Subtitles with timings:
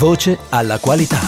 [0.00, 1.18] Voce alla qualità.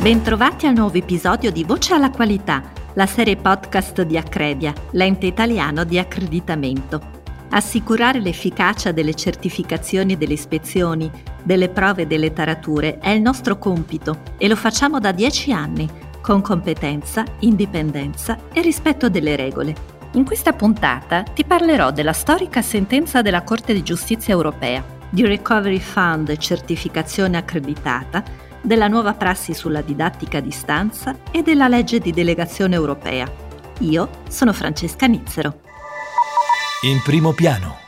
[0.00, 2.62] Bentrovati al nuovo episodio di Voce alla qualità,
[2.94, 7.24] la serie podcast di Accredia, l'ente italiano di accreditamento.
[7.50, 11.10] Assicurare l'efficacia delle certificazioni e delle ispezioni,
[11.42, 15.90] delle prove e delle tarature è il nostro compito e lo facciamo da dieci anni,
[16.22, 19.74] con competenza, indipendenza e rispetto delle regole.
[20.12, 25.78] In questa puntata ti parlerò della storica sentenza della Corte di Giustizia europea di Recovery
[25.78, 28.22] Fund certificazione accreditata,
[28.60, 33.26] della nuova prassi sulla didattica a distanza e della legge di delegazione europea.
[33.78, 35.60] Io sono Francesca Nizzero.
[36.82, 37.78] In primo piano.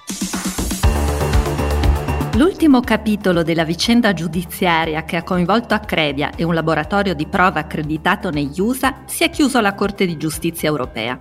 [2.37, 8.31] L'ultimo capitolo della vicenda giudiziaria che ha coinvolto Accredia e un laboratorio di prova accreditato
[8.31, 11.19] negli USA si è chiuso alla Corte di Giustizia europea.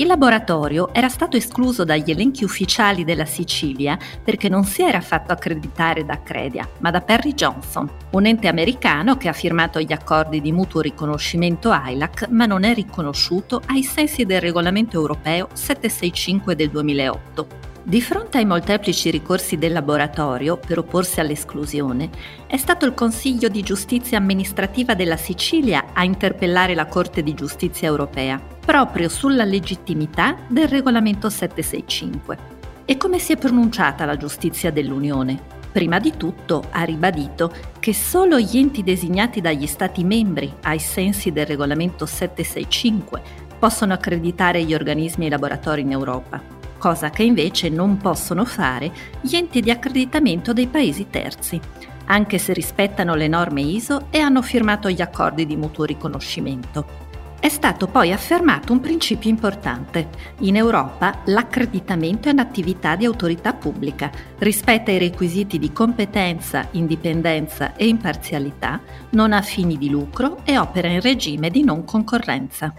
[0.00, 5.32] Il laboratorio era stato escluso dagli elenchi ufficiali della Sicilia perché non si era fatto
[5.32, 10.40] accreditare da Credia, ma da Perry Johnson, un ente americano che ha firmato gli accordi
[10.40, 16.70] di mutuo riconoscimento ILAC ma non è riconosciuto ai sensi del regolamento europeo 765 del
[16.70, 17.46] 2008.
[17.82, 22.08] Di fronte ai molteplici ricorsi del laboratorio per opporsi all'esclusione,
[22.46, 27.88] è stato il Consiglio di giustizia amministrativa della Sicilia a interpellare la Corte di giustizia
[27.88, 32.38] europea, proprio sulla legittimità del regolamento 765.
[32.84, 35.40] E come si è pronunciata la giustizia dell'Unione?
[35.72, 41.32] Prima di tutto ha ribadito che solo gli enti designati dagli Stati membri ai sensi
[41.32, 43.22] del regolamento 765
[43.58, 48.92] possono accreditare gli organismi e i laboratori in Europa cosa che invece non possono fare
[49.20, 51.60] gli enti di accreditamento dei paesi terzi,
[52.04, 57.07] anche se rispettano le norme ISO e hanno firmato gli accordi di mutuo riconoscimento.
[57.40, 60.08] È stato poi affermato un principio importante.
[60.40, 67.86] In Europa l'accreditamento è un'attività di autorità pubblica, rispetta i requisiti di competenza, indipendenza e
[67.86, 72.74] imparzialità, non ha fini di lucro e opera in regime di non concorrenza.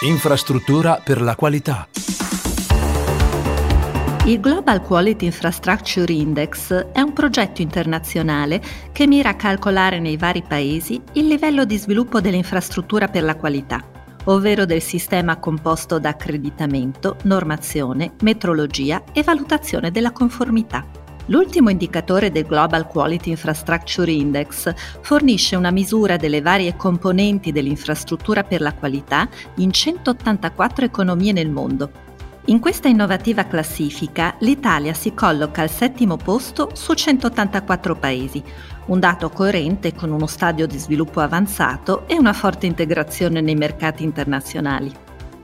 [0.00, 1.86] Infrastruttura per la qualità.
[4.24, 8.62] Il Global Quality Infrastructure Index è un progetto internazionale
[8.92, 13.84] che mira a calcolare nei vari paesi il livello di sviluppo dell'infrastruttura per la qualità,
[14.26, 20.86] ovvero del sistema composto da accreditamento, normazione, metrologia e valutazione della conformità.
[21.26, 28.60] L'ultimo indicatore del Global Quality Infrastructure Index fornisce una misura delle varie componenti dell'infrastruttura per
[28.60, 32.10] la qualità in 184 economie nel mondo
[32.46, 38.42] in questa innovativa classifica l'Italia si colloca al settimo posto su 184 paesi,
[38.86, 44.02] un dato coerente con uno stadio di sviluppo avanzato e una forte integrazione nei mercati
[44.02, 44.92] internazionali.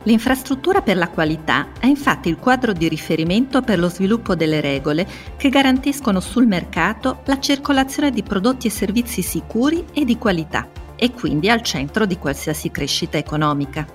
[0.03, 5.07] L'infrastruttura per la qualità è infatti il quadro di riferimento per lo sviluppo delle regole
[5.37, 11.13] che garantiscono sul mercato la circolazione di prodotti e servizi sicuri e di qualità e
[11.13, 13.87] quindi al centro di qualsiasi crescita economica.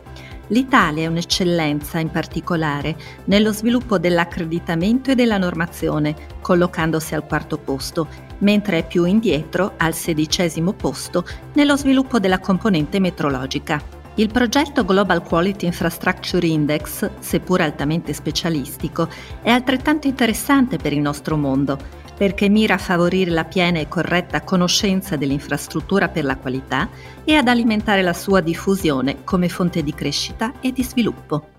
[0.48, 2.96] L'Italia è un'eccellenza in particolare
[3.26, 8.08] nello sviluppo dell'accreditamento e della normazione, collocandosi al quarto posto,
[8.40, 13.82] mentre è più indietro, al sedicesimo posto, nello sviluppo della componente metrologica.
[14.16, 19.08] Il progetto Global Quality Infrastructure Index, seppur altamente specialistico,
[19.42, 24.42] è altrettanto interessante per il nostro mondo perché mira a favorire la piena e corretta
[24.42, 26.90] conoscenza dell'infrastruttura per la qualità
[27.24, 31.50] e ad alimentare la sua diffusione come fonte di crescita e di sviluppo.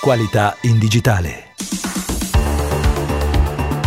[0.00, 1.54] Qualità in digitale.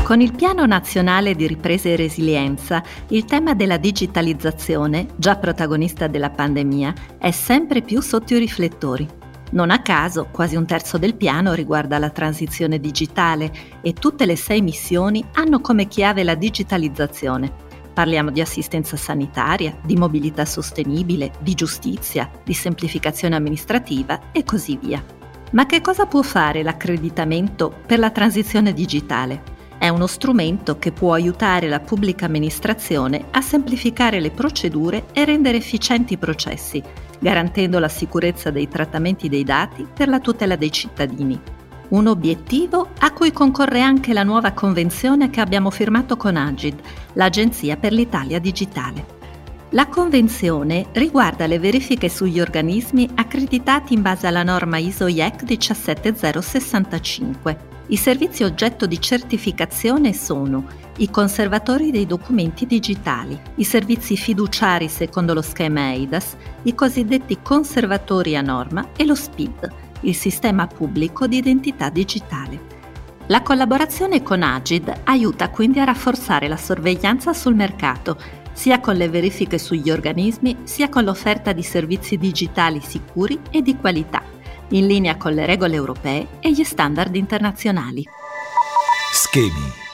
[0.04, 6.32] Con il Piano Nazionale di Ripresa e Resilienza, il tema della digitalizzazione, già protagonista della
[6.32, 9.19] pandemia, è sempre più sotto i riflettori.
[9.52, 13.52] Non a caso, quasi un terzo del piano riguarda la transizione digitale
[13.82, 17.52] e tutte le sei missioni hanno come chiave la digitalizzazione.
[17.92, 25.04] Parliamo di assistenza sanitaria, di mobilità sostenibile, di giustizia, di semplificazione amministrativa e così via.
[25.52, 29.58] Ma che cosa può fare l'accreditamento per la transizione digitale?
[29.80, 35.58] È uno strumento che può aiutare la pubblica amministrazione a semplificare le procedure e rendere
[35.58, 36.84] efficienti i processi,
[37.20, 41.40] garantendo la sicurezza dei trattamenti dei dati per la tutela dei cittadini.
[41.90, 46.80] Un obiettivo a cui concorre anche la nuova convenzione che abbiamo firmato con Agid,
[47.14, 49.18] l'Agenzia per l'Italia Digitale.
[49.70, 57.98] La convenzione riguarda le verifiche sugli organismi accreditati in base alla norma ISO-IEC 17065 i
[57.98, 60.66] servizi oggetto di certificazione sono
[60.98, 68.36] i conservatori dei documenti digitali, i servizi fiduciari secondo lo schema EIDAS, i cosiddetti conservatori
[68.36, 69.72] a norma e lo SPID,
[70.02, 72.78] il sistema pubblico di identità digitale.
[73.28, 78.18] La collaborazione con Agid aiuta quindi a rafforzare la sorveglianza sul mercato,
[78.54, 83.78] sia con le verifiche sugli organismi, sia con l'offerta di servizi digitali sicuri e di
[83.78, 84.22] qualità,
[84.70, 88.06] in linea con le regole europee e gli standard internazionali.
[89.14, 89.88] Schemi.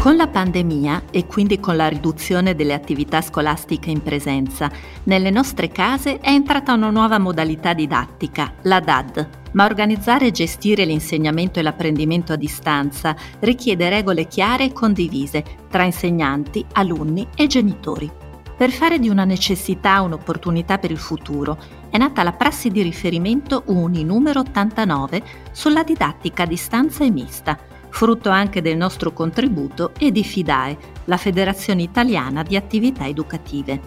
[0.00, 4.70] Con la pandemia e quindi con la riduzione delle attività scolastiche in presenza,
[5.02, 10.84] nelle nostre case è entrata una nuova modalità didattica, la DAD, ma organizzare e gestire
[10.84, 18.10] l'insegnamento e l'apprendimento a distanza richiede regole chiare e condivise tra insegnanti, alunni e genitori.
[18.56, 21.58] Per fare di una necessità un'opportunità per il futuro
[21.90, 27.58] è nata la prassi di riferimento UNI numero 89 sulla didattica a distanza e mista,
[27.88, 33.80] frutto anche del nostro contributo e di FIDAE, la Federazione Italiana di Attività Educative.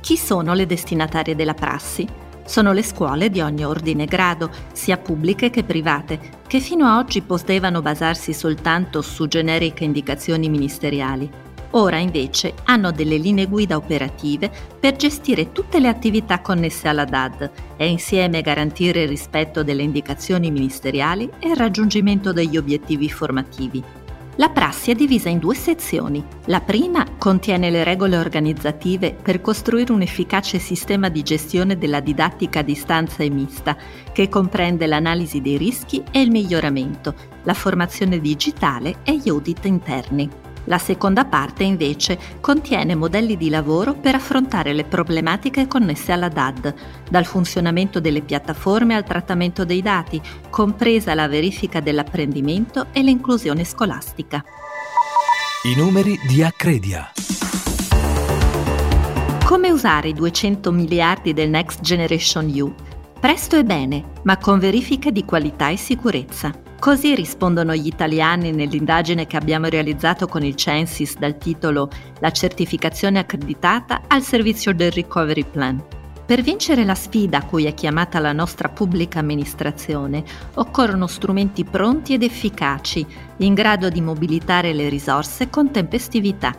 [0.00, 2.28] Chi sono le destinatarie della prassi?
[2.50, 6.18] sono le scuole di ogni ordine e grado, sia pubbliche che private,
[6.48, 11.30] che fino a oggi potevano basarsi soltanto su generiche indicazioni ministeriali.
[11.72, 17.50] Ora invece hanno delle linee guida operative per gestire tutte le attività connesse alla DAD
[17.76, 23.82] e insieme garantire il rispetto delle indicazioni ministeriali e il raggiungimento degli obiettivi formativi.
[24.36, 26.24] La prassi è divisa in due sezioni.
[26.46, 32.60] La prima contiene le regole organizzative per costruire un efficace sistema di gestione della didattica
[32.60, 33.76] a distanza e mista,
[34.12, 40.30] che comprende l'analisi dei rischi e il miglioramento, la formazione digitale e gli audit interni.
[40.64, 46.74] La seconda parte invece contiene modelli di lavoro per affrontare le problematiche connesse alla DAD,
[47.08, 50.20] dal funzionamento delle piattaforme al trattamento dei dati,
[50.50, 54.44] compresa la verifica dell'apprendimento e l'inclusione scolastica.
[55.64, 57.12] I numeri di Accredia.
[59.44, 62.72] Come usare i 200 miliardi del Next Generation EU?
[63.18, 66.69] Presto e bene, ma con verifiche di qualità e sicurezza.
[66.80, 71.90] Così rispondono gli italiani nell'indagine che abbiamo realizzato con il Censis dal titolo
[72.20, 75.84] La certificazione accreditata al servizio del Recovery Plan.
[76.24, 80.24] Per vincere la sfida a cui è chiamata la nostra pubblica amministrazione,
[80.54, 83.06] occorrono strumenti pronti ed efficaci,
[83.38, 86.54] in grado di mobilitare le risorse con tempestività.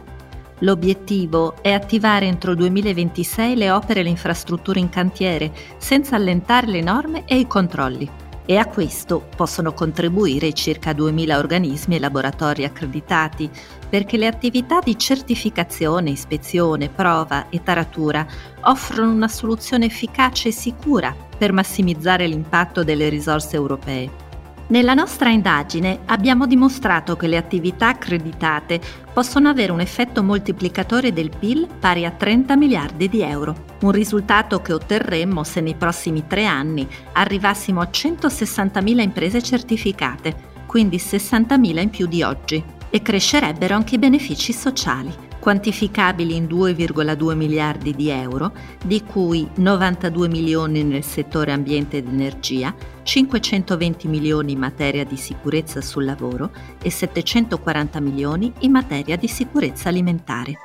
[0.60, 6.68] L'obiettivo è attivare entro il 2026 le opere e le infrastrutture in cantiere, senza allentare
[6.68, 12.66] le norme e i controlli e a questo possono contribuire circa 2.000 organismi e laboratori
[12.66, 13.50] accreditati,
[13.88, 18.28] perché le attività di certificazione, ispezione, prova e taratura
[18.64, 24.31] offrono una soluzione efficace e sicura per massimizzare l'impatto delle risorse europee.
[24.72, 28.80] Nella nostra indagine abbiamo dimostrato che le attività accreditate
[29.12, 34.62] possono avere un effetto moltiplicatore del PIL pari a 30 miliardi di euro, un risultato
[34.62, 40.36] che otterremmo se nei prossimi tre anni arrivassimo a 160.000 imprese certificate,
[40.68, 47.36] quindi 60.000 in più di oggi, e crescerebbero anche i benefici sociali quantificabili in 2,2
[47.36, 48.54] miliardi di euro,
[48.86, 55.82] di cui 92 milioni nel settore ambiente ed energia, 520 milioni in materia di sicurezza
[55.82, 60.60] sul lavoro e 740 milioni in materia di sicurezza alimentare.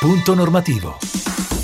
[0.00, 1.57] Punto normativo.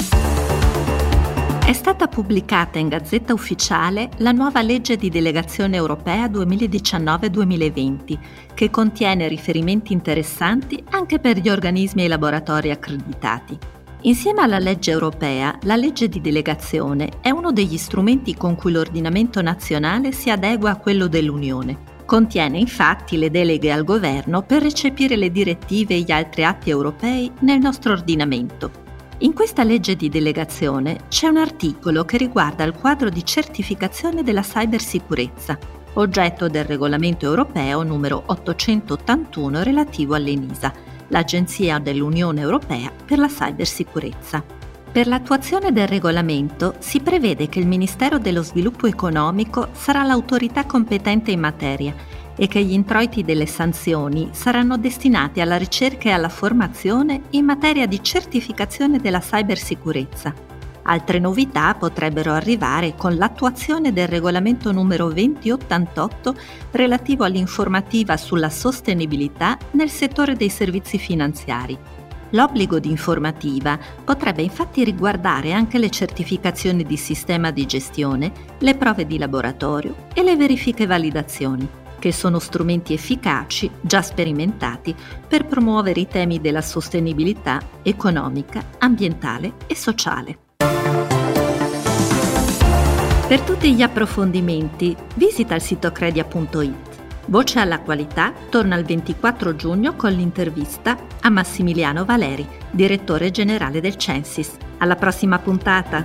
[1.66, 8.19] È stata pubblicata in Gazzetta Ufficiale la nuova legge di delegazione europea 2019-2020,
[8.53, 13.56] che contiene riferimenti interessanti anche per gli organismi e i laboratori accreditati.
[14.03, 19.41] Insieme alla legge europea, la legge di delegazione è uno degli strumenti con cui l'ordinamento
[19.41, 21.93] nazionale si adegua a quello dell'Unione.
[22.05, 27.32] Contiene infatti le deleghe al governo per recepire le direttive e gli altri atti europei
[27.41, 28.83] nel nostro ordinamento
[29.24, 34.43] in questa legge di delegazione c'è un articolo che riguarda il quadro di certificazione della
[34.43, 35.58] cybersicurezza,
[35.94, 40.72] oggetto del regolamento europeo numero 881 relativo all'ENISA,
[41.08, 44.44] l'Agenzia dell'Unione Europea per la cybersicurezza.
[44.93, 51.31] Per l'attuazione del regolamento si prevede che il Ministero dello Sviluppo Economico sarà l'autorità competente
[51.31, 51.94] in materia
[52.36, 57.86] e che gli introiti delle sanzioni saranno destinati alla ricerca e alla formazione in materia
[57.86, 60.53] di certificazione della cybersicurezza.
[60.86, 66.34] Altre novità potrebbero arrivare con l'attuazione del regolamento numero 2088
[66.72, 71.79] relativo all'informativa sulla sostenibilità nel settore dei servizi finanziari.
[72.31, 79.06] L'obbligo di informativa potrebbe infatti riguardare anche le certificazioni di sistema di gestione, le prove
[79.06, 84.94] di laboratorio e le verifiche validazioni che sono strumenti efficaci, già sperimentati,
[85.27, 90.37] per promuovere i temi della sostenibilità economica, ambientale e sociale.
[93.27, 96.75] Per tutti gli approfondimenti visita il sito credia.it.
[97.29, 103.96] Voce alla qualità torna il 24 giugno con l'intervista a Massimiliano Valeri, direttore generale del
[103.96, 104.58] Censis.
[104.77, 106.05] Alla prossima puntata.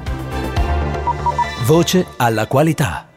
[1.65, 3.08] Voce alla qualità.